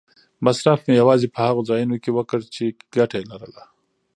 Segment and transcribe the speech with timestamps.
[0.45, 2.63] مصرف مې یوازې په هغو ځایونو کې وکړ چې
[2.95, 3.63] ګټه یې لرله.